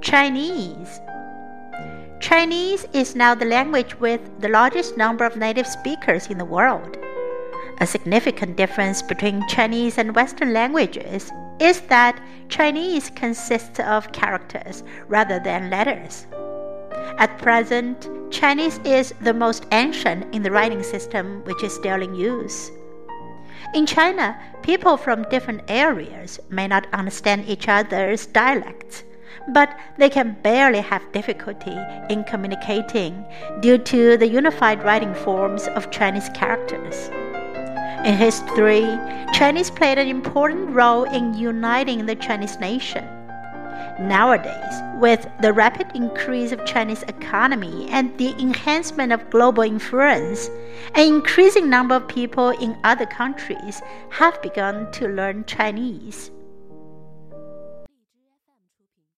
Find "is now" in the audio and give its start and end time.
2.94-3.34